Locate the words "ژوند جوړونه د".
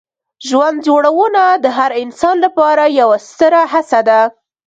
0.47-1.65